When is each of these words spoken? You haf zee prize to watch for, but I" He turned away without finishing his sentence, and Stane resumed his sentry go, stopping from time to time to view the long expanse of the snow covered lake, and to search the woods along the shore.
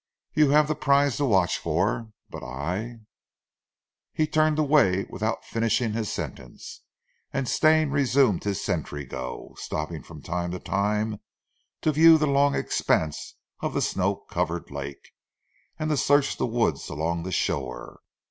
You 0.33 0.49
haf 0.49 0.67
zee 0.67 0.73
prize 0.73 1.17
to 1.17 1.25
watch 1.25 1.59
for, 1.59 2.11
but 2.31 2.41
I" 2.41 3.01
He 4.19 4.25
turned 4.25 4.57
away 4.57 5.05
without 5.11 5.45
finishing 5.45 5.93
his 5.93 6.11
sentence, 6.11 6.81
and 7.31 7.47
Stane 7.47 7.91
resumed 7.91 8.43
his 8.43 8.65
sentry 8.65 9.05
go, 9.05 9.53
stopping 9.59 10.01
from 10.01 10.23
time 10.23 10.49
to 10.53 10.59
time 10.59 11.19
to 11.81 11.91
view 11.91 12.17
the 12.17 12.25
long 12.25 12.55
expanse 12.55 13.35
of 13.59 13.75
the 13.75 13.81
snow 13.83 14.15
covered 14.15 14.71
lake, 14.71 15.11
and 15.77 15.91
to 15.91 15.97
search 15.97 16.35
the 16.37 16.47
woods 16.47 16.89
along 16.89 17.21
the 17.21 17.31
shore. 17.31 17.99